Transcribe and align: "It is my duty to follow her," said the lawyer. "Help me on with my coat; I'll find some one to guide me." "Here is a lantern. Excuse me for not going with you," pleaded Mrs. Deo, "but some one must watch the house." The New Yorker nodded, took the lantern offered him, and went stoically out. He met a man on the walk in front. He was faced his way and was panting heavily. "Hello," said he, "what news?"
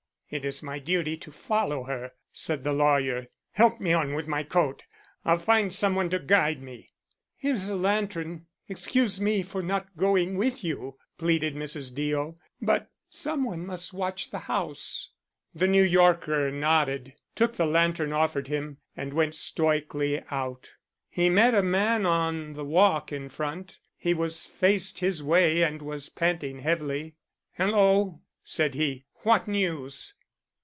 "It 0.33 0.45
is 0.45 0.63
my 0.63 0.79
duty 0.79 1.17
to 1.17 1.29
follow 1.29 1.83
her," 1.83 2.13
said 2.31 2.63
the 2.63 2.71
lawyer. 2.71 3.27
"Help 3.51 3.81
me 3.81 3.91
on 3.91 4.13
with 4.13 4.29
my 4.29 4.43
coat; 4.43 4.81
I'll 5.25 5.37
find 5.37 5.73
some 5.73 5.93
one 5.93 6.09
to 6.09 6.19
guide 6.19 6.61
me." 6.63 6.93
"Here 7.35 7.53
is 7.53 7.67
a 7.67 7.75
lantern. 7.75 8.45
Excuse 8.69 9.19
me 9.19 9.43
for 9.43 9.61
not 9.61 9.89
going 9.97 10.37
with 10.37 10.63
you," 10.63 10.95
pleaded 11.17 11.53
Mrs. 11.53 11.93
Deo, 11.93 12.37
"but 12.61 12.89
some 13.09 13.43
one 13.43 13.65
must 13.65 13.91
watch 13.93 14.31
the 14.31 14.39
house." 14.47 15.09
The 15.53 15.67
New 15.67 15.83
Yorker 15.83 16.49
nodded, 16.49 17.13
took 17.35 17.55
the 17.57 17.65
lantern 17.65 18.13
offered 18.13 18.47
him, 18.47 18.77
and 18.95 19.11
went 19.13 19.35
stoically 19.35 20.23
out. 20.31 20.69
He 21.09 21.29
met 21.29 21.53
a 21.53 21.61
man 21.61 22.05
on 22.05 22.53
the 22.53 22.63
walk 22.63 23.11
in 23.11 23.27
front. 23.27 23.79
He 23.97 24.13
was 24.13 24.45
faced 24.45 24.99
his 24.99 25.21
way 25.21 25.61
and 25.61 25.81
was 25.81 26.07
panting 26.07 26.59
heavily. 26.59 27.15
"Hello," 27.51 28.21
said 28.45 28.75
he, 28.75 29.03
"what 29.23 29.45
news?" 29.45 30.13